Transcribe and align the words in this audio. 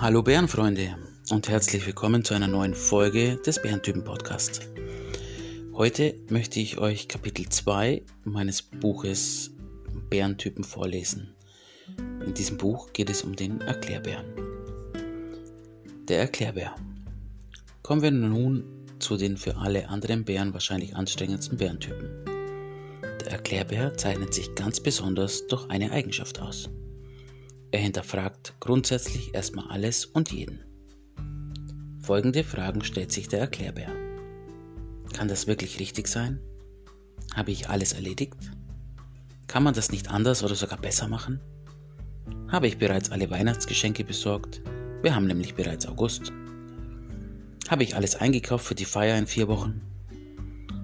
Hallo 0.00 0.22
Bärenfreunde 0.22 0.94
und 1.30 1.48
herzlich 1.48 1.84
willkommen 1.84 2.22
zu 2.22 2.32
einer 2.32 2.46
neuen 2.46 2.76
Folge 2.76 3.34
des 3.44 3.60
Bärentypen 3.60 4.04
Podcast. 4.04 4.68
Heute 5.74 6.14
möchte 6.28 6.60
ich 6.60 6.78
euch 6.78 7.08
Kapitel 7.08 7.48
2 7.48 8.02
meines 8.22 8.62
Buches 8.62 9.50
Bärentypen 10.08 10.62
vorlesen. 10.62 11.34
In 12.24 12.32
diesem 12.32 12.58
Buch 12.58 12.92
geht 12.92 13.10
es 13.10 13.22
um 13.22 13.34
den 13.34 13.60
Erklärbären. 13.60 14.24
Der 16.06 16.20
Erklärbär. 16.20 16.76
Kommen 17.82 18.02
wir 18.02 18.12
nun 18.12 18.62
zu 19.00 19.16
den 19.16 19.36
für 19.36 19.56
alle 19.56 19.88
anderen 19.88 20.24
Bären 20.24 20.52
wahrscheinlich 20.52 20.94
anstrengendsten 20.94 21.58
Bärentypen. 21.58 22.24
Der 23.02 23.32
Erklärbär 23.32 23.96
zeichnet 23.96 24.32
sich 24.32 24.54
ganz 24.54 24.78
besonders 24.78 25.48
durch 25.48 25.68
eine 25.68 25.90
Eigenschaft 25.90 26.40
aus. 26.40 26.70
Er 27.70 27.80
hinterfragt 27.80 28.54
grundsätzlich 28.60 29.34
erstmal 29.34 29.68
alles 29.68 30.06
und 30.06 30.32
jeden. 30.32 30.64
Folgende 32.00 32.42
Fragen 32.42 32.82
stellt 32.82 33.12
sich 33.12 33.28
der 33.28 33.40
Erklärbär. 33.40 33.90
Kann 35.12 35.28
das 35.28 35.46
wirklich 35.46 35.78
richtig 35.78 36.08
sein? 36.08 36.40
Habe 37.34 37.50
ich 37.50 37.68
alles 37.68 37.92
erledigt? 37.92 38.38
Kann 39.48 39.62
man 39.62 39.74
das 39.74 39.90
nicht 39.90 40.10
anders 40.10 40.42
oder 40.42 40.54
sogar 40.54 40.78
besser 40.78 41.08
machen? 41.08 41.40
Habe 42.48 42.68
ich 42.68 42.78
bereits 42.78 43.10
alle 43.10 43.30
Weihnachtsgeschenke 43.30 44.04
besorgt? 44.04 44.62
Wir 45.02 45.14
haben 45.14 45.26
nämlich 45.26 45.54
bereits 45.54 45.86
August. 45.86 46.32
Habe 47.68 47.82
ich 47.82 47.94
alles 47.94 48.16
eingekauft 48.16 48.64
für 48.64 48.74
die 48.74 48.86
Feier 48.86 49.18
in 49.18 49.26
vier 49.26 49.48
Wochen? 49.48 49.82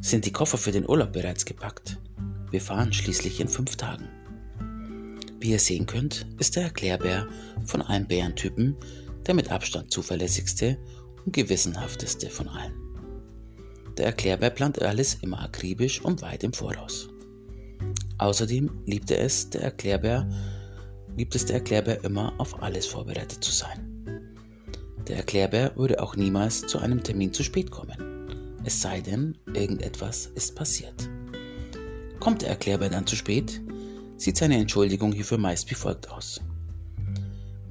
Sind 0.00 0.26
die 0.26 0.32
Koffer 0.32 0.58
für 0.58 0.70
den 0.70 0.88
Urlaub 0.88 1.12
bereits 1.12 1.44
gepackt? 1.44 1.98
Wir 2.52 2.60
fahren 2.60 2.92
schließlich 2.92 3.40
in 3.40 3.48
fünf 3.48 3.74
Tagen. 3.74 4.08
Wie 5.40 5.50
ihr 5.50 5.58
sehen 5.58 5.86
könnt, 5.86 6.26
ist 6.38 6.56
der 6.56 6.64
Erklärbär 6.64 7.26
von 7.64 7.82
allen 7.82 8.06
Bärentypen 8.06 8.76
der 9.28 9.34
mit 9.34 9.52
Abstand 9.52 9.92
zuverlässigste 9.92 10.78
und 11.24 11.34
gewissenhafteste 11.34 12.30
von 12.30 12.48
allen. 12.48 12.72
Der 13.98 14.06
Erklärbär 14.06 14.50
plant 14.50 14.80
alles 14.80 15.18
immer 15.20 15.42
akribisch 15.42 16.00
und 16.00 16.22
weit 16.22 16.44
im 16.44 16.54
Voraus. 16.54 17.10
Außerdem 18.16 18.70
liebt 18.86 19.10
er 19.10 19.20
es, 19.20 19.50
der 19.50 19.62
Erklärbär, 19.62 20.28
liebt 21.16 21.34
es 21.34 21.44
der 21.44 21.56
Erklärbär 21.56 22.02
immer 22.04 22.32
auf 22.38 22.62
alles 22.62 22.86
vorbereitet 22.86 23.44
zu 23.44 23.52
sein. 23.52 24.26
Der 25.06 25.18
Erklärbär 25.18 25.72
würde 25.76 26.02
auch 26.02 26.16
niemals 26.16 26.66
zu 26.66 26.78
einem 26.78 27.02
Termin 27.02 27.32
zu 27.32 27.42
spät 27.42 27.70
kommen, 27.70 28.58
es 28.64 28.80
sei 28.80 29.00
denn, 29.00 29.36
irgendetwas 29.54 30.26
ist 30.34 30.56
passiert. 30.56 31.08
Kommt 32.18 32.42
der 32.42 32.50
Erklärbär 32.50 32.88
dann 32.88 33.06
zu 33.06 33.14
spät, 33.14 33.60
sieht 34.18 34.36
seine 34.36 34.56
Entschuldigung 34.56 35.12
hierfür 35.12 35.38
meist 35.38 35.70
wie 35.70 35.74
folgt 35.74 36.10
aus. 36.10 36.40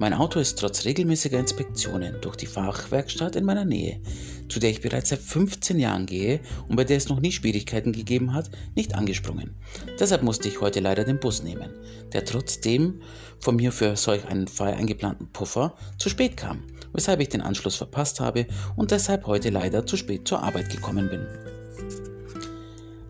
Mein 0.00 0.14
Auto 0.14 0.38
ist 0.38 0.58
trotz 0.58 0.84
regelmäßiger 0.84 1.40
Inspektionen 1.40 2.20
durch 2.20 2.36
die 2.36 2.46
Fachwerkstatt 2.46 3.34
in 3.34 3.44
meiner 3.44 3.64
Nähe, 3.64 4.00
zu 4.48 4.60
der 4.60 4.70
ich 4.70 4.80
bereits 4.80 5.10
seit 5.10 5.18
15 5.18 5.76
Jahren 5.76 6.06
gehe 6.06 6.38
und 6.68 6.76
bei 6.76 6.84
der 6.84 6.96
es 6.96 7.08
noch 7.08 7.18
nie 7.18 7.32
Schwierigkeiten 7.32 7.92
gegeben 7.92 8.32
hat, 8.32 8.48
nicht 8.76 8.94
angesprungen. 8.94 9.56
Deshalb 9.98 10.22
musste 10.22 10.46
ich 10.46 10.60
heute 10.60 10.78
leider 10.78 11.02
den 11.02 11.18
Bus 11.18 11.42
nehmen, 11.42 11.72
der 12.12 12.24
trotzdem 12.24 13.02
von 13.40 13.56
mir 13.56 13.72
für 13.72 13.96
solch 13.96 14.24
einen 14.26 14.46
Fall 14.46 14.74
eingeplanten 14.74 15.32
Puffer 15.32 15.74
zu 15.98 16.08
spät 16.08 16.36
kam, 16.36 16.62
weshalb 16.92 17.18
ich 17.20 17.28
den 17.28 17.40
Anschluss 17.40 17.74
verpasst 17.74 18.20
habe 18.20 18.46
und 18.76 18.92
deshalb 18.92 19.26
heute 19.26 19.50
leider 19.50 19.84
zu 19.84 19.96
spät 19.96 20.28
zur 20.28 20.44
Arbeit 20.44 20.70
gekommen 20.70 21.10
bin. 21.10 21.26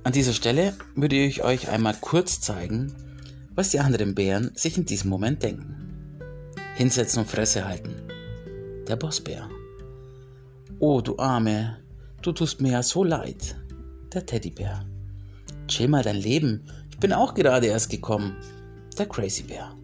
An 0.05 0.13
dieser 0.15 0.33
Stelle 0.33 0.73
würde 0.95 1.17
ich 1.17 1.45
euch 1.45 1.69
einmal 1.69 1.95
kurz 2.01 2.41
zeigen, 2.41 2.95
was 3.59 3.71
die 3.71 3.81
anderen 3.81 4.15
Bären 4.15 4.53
sich 4.55 4.79
in 4.79 4.85
diesem 4.85 5.11
Moment 5.11 5.43
denken. 5.43 6.21
Hinsetzen 6.77 7.23
und 7.23 7.29
Fresse 7.29 7.67
halten. 7.67 7.93
Der 8.87 8.95
Bossbär. 8.95 9.51
Oh, 10.79 11.01
du 11.01 11.19
Arme, 11.19 11.79
du 12.23 12.31
tust 12.31 12.61
mir 12.61 12.71
ja 12.71 12.85
so 12.85 13.03
leid. 13.03 13.57
Der 14.15 14.25
Teddybär. 14.25 14.87
Chill 15.67 15.89
mal 15.89 16.05
dein 16.05 16.15
Leben, 16.15 16.71
ich 16.89 16.99
bin 16.99 17.13
auch 17.13 17.35
gerade 17.35 17.67
erst 17.67 17.91
gekommen. 17.91 18.37
Der 18.97 19.07
Crazy 19.07 19.43
Bär. 19.43 19.75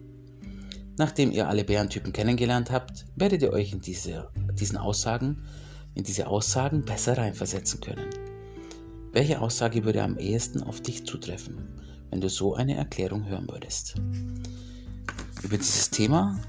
Nachdem 0.97 1.31
ihr 1.31 1.49
alle 1.49 1.65
Bärentypen 1.65 2.13
kennengelernt 2.13 2.71
habt, 2.71 3.05
werdet 3.17 3.41
ihr 3.41 3.51
euch 3.51 3.73
in 3.73 3.81
diese, 3.81 4.29
diesen 4.53 4.77
Aussagen, 4.77 5.43
in 5.95 6.05
diese 6.05 6.27
Aussagen 6.27 6.85
besser 6.85 7.17
reinversetzen 7.17 7.81
können. 7.81 8.07
Welche 9.11 9.41
Aussage 9.41 9.83
würde 9.83 10.01
am 10.01 10.17
ehesten 10.17 10.63
auf 10.63 10.79
dich 10.79 11.05
zutreffen? 11.05 11.75
Wenn 12.09 12.21
du 12.21 12.29
so 12.29 12.55
eine 12.55 12.75
Erklärung 12.75 13.25
hören 13.25 13.47
würdest. 13.49 13.95
Über 15.43 15.57
dieses 15.57 15.89
Thema 15.89 16.39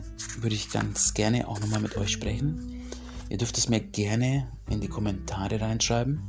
würde 0.41 0.55
ich 0.55 0.71
ganz 0.71 1.15
gerne 1.15 1.49
auch 1.49 1.61
nochmal 1.61 1.81
mit 1.81 1.97
euch 1.97 2.11
sprechen. 2.11 2.83
Ihr 3.29 3.39
dürft 3.39 3.59
es 3.59 3.69
mir 3.69 3.81
gerne 3.81 4.49
in 4.71 4.81
die 4.81 4.89
Kommentare 4.89 5.61
reinschreiben. 5.61 6.23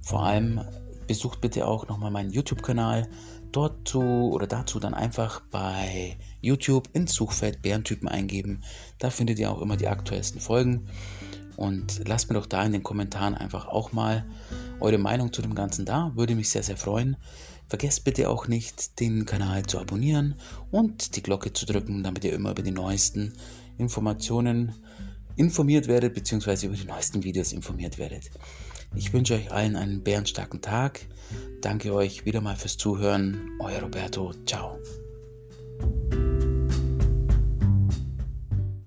Vor 0.00 0.24
allem 0.24 0.60
besucht 1.06 1.40
bitte 1.40 1.66
auch 1.66 1.88
nochmal 1.88 2.10
meinen 2.10 2.30
YouTube-Kanal. 2.30 3.08
Dort 3.52 3.88
zu 3.88 4.00
oder 4.00 4.46
dazu 4.46 4.78
dann 4.78 4.94
einfach 4.94 5.40
bei 5.50 6.16
YouTube 6.40 6.88
ins 6.92 7.14
Suchfeld 7.14 7.62
Bärentypen 7.62 8.08
eingeben. 8.08 8.62
Da 8.98 9.10
findet 9.10 9.40
ihr 9.40 9.50
auch 9.50 9.60
immer 9.60 9.76
die 9.76 9.88
aktuellsten 9.88 10.40
Folgen. 10.40 10.86
Und 11.56 12.06
lasst 12.06 12.30
mir 12.30 12.34
doch 12.36 12.46
da 12.46 12.64
in 12.64 12.72
den 12.72 12.84
Kommentaren 12.84 13.34
einfach 13.34 13.66
auch 13.66 13.92
mal 13.92 14.24
eure 14.80 14.98
Meinung 14.98 15.32
zu 15.32 15.42
dem 15.42 15.54
Ganzen 15.54 15.84
da. 15.84 16.12
Würde 16.14 16.34
mich 16.34 16.50
sehr, 16.50 16.62
sehr 16.62 16.76
freuen. 16.76 17.16
Vergesst 17.68 18.04
bitte 18.04 18.28
auch 18.28 18.48
nicht, 18.48 18.98
den 18.98 19.26
Kanal 19.26 19.64
zu 19.64 19.78
abonnieren 19.78 20.34
und 20.70 21.14
die 21.14 21.22
Glocke 21.22 21.52
zu 21.52 21.66
drücken, 21.66 22.02
damit 22.02 22.24
ihr 22.24 22.32
immer 22.32 22.50
über 22.50 22.62
die 22.62 22.72
neuesten 22.72 23.32
Informationen 23.78 24.74
informiert 25.36 25.86
werdet, 25.86 26.14
beziehungsweise 26.14 26.66
über 26.66 26.76
die 26.76 26.84
neuesten 26.84 27.22
Videos 27.22 27.52
informiert 27.52 27.98
werdet. 27.98 28.30
Ich 28.96 29.12
wünsche 29.12 29.34
euch 29.34 29.52
allen 29.52 29.76
einen 29.76 30.02
bärenstarken 30.02 30.60
Tag. 30.60 31.06
Danke 31.60 31.94
euch 31.94 32.24
wieder 32.24 32.40
mal 32.40 32.56
fürs 32.56 32.76
Zuhören. 32.76 33.50
Euer 33.60 33.82
Roberto. 33.82 34.32
Ciao. 34.46 34.78